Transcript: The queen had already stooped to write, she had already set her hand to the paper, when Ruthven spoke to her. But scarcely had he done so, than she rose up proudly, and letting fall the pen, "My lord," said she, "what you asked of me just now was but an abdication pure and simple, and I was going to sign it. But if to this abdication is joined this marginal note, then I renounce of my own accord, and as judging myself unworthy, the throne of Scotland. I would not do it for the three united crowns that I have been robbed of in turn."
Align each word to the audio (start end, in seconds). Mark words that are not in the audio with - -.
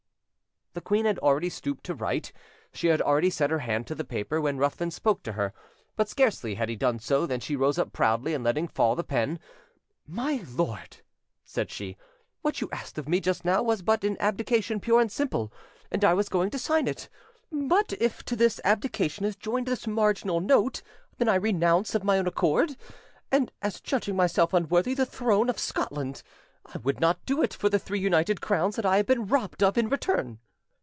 The 0.73 0.79
queen 0.79 1.03
had 1.03 1.19
already 1.19 1.49
stooped 1.49 1.83
to 1.87 1.93
write, 1.93 2.31
she 2.71 2.87
had 2.87 3.01
already 3.01 3.29
set 3.29 3.49
her 3.49 3.59
hand 3.59 3.85
to 3.87 3.93
the 3.95 4.05
paper, 4.05 4.39
when 4.39 4.57
Ruthven 4.57 4.89
spoke 4.89 5.21
to 5.23 5.33
her. 5.33 5.51
But 5.97 6.07
scarcely 6.07 6.55
had 6.55 6.69
he 6.69 6.77
done 6.77 6.99
so, 6.99 7.25
than 7.25 7.41
she 7.41 7.57
rose 7.57 7.77
up 7.77 7.91
proudly, 7.91 8.33
and 8.33 8.41
letting 8.41 8.69
fall 8.69 8.95
the 8.95 9.03
pen, 9.03 9.37
"My 10.07 10.45
lord," 10.49 10.95
said 11.43 11.69
she, 11.71 11.97
"what 12.41 12.61
you 12.61 12.69
asked 12.71 12.97
of 12.97 13.09
me 13.09 13.19
just 13.19 13.43
now 13.43 13.61
was 13.61 13.81
but 13.81 14.05
an 14.05 14.15
abdication 14.21 14.79
pure 14.79 15.01
and 15.01 15.11
simple, 15.11 15.51
and 15.91 16.05
I 16.05 16.13
was 16.13 16.29
going 16.29 16.49
to 16.51 16.57
sign 16.57 16.87
it. 16.87 17.09
But 17.51 17.91
if 17.99 18.23
to 18.23 18.37
this 18.37 18.61
abdication 18.63 19.25
is 19.25 19.35
joined 19.35 19.67
this 19.67 19.87
marginal 19.87 20.39
note, 20.39 20.81
then 21.17 21.27
I 21.27 21.35
renounce 21.35 21.95
of 21.95 22.05
my 22.05 22.17
own 22.17 22.27
accord, 22.27 22.77
and 23.29 23.51
as 23.61 23.81
judging 23.81 24.15
myself 24.15 24.53
unworthy, 24.53 24.93
the 24.93 25.05
throne 25.05 25.49
of 25.49 25.59
Scotland. 25.59 26.23
I 26.65 26.77
would 26.77 27.01
not 27.01 27.25
do 27.25 27.41
it 27.41 27.53
for 27.53 27.67
the 27.67 27.77
three 27.77 27.99
united 27.99 28.39
crowns 28.39 28.77
that 28.77 28.85
I 28.85 28.95
have 28.95 29.05
been 29.07 29.25
robbed 29.27 29.61
of 29.61 29.77
in 29.77 29.89
turn." 29.89 30.39